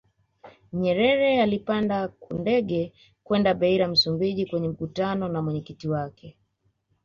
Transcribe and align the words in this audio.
Nyerer 0.73 1.41
alipanda 1.41 2.13
ndege 2.29 2.93
kwenda 3.23 3.53
Beira 3.53 3.87
Msumbiji 3.87 4.45
kwenye 4.45 4.67
mkutano 4.69 5.27
na 5.27 5.41
mwenyeji 5.41 5.87
wake 5.87 6.37